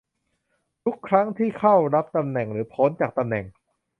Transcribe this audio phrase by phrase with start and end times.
[0.83, 3.45] ทุกครั้งที่เข้ารับตำแหน่งหรือพ้นจากตำแหน่ง